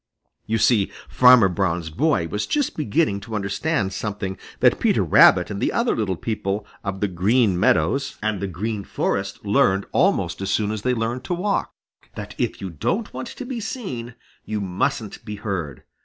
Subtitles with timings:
[0.47, 5.61] You see, Farmer Brown's boy was just beginning to understand something that Peter Rabbit and
[5.61, 10.49] the other little people of the Green Meadows and the Green Forest learned almost as
[10.49, 11.75] soon as they learned to walk,
[12.15, 15.83] that if you don't want to be seen, you mustn't be heard.